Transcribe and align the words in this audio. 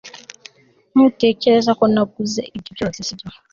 Ntutekereza 0.93 1.71
ko 1.79 1.83
naguze 1.93 2.41
ibyo 2.55 2.71
byose 2.77 2.99
sibyo 3.07 3.27